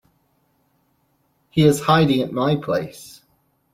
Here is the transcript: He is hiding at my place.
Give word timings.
He 1.51 1.61
is 1.61 1.81
hiding 1.81 2.21
at 2.23 2.33
my 2.33 2.55
place. 2.55 3.21